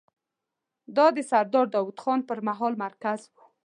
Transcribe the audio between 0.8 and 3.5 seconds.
دا د سردار داوود خان پر مهال مرکز و.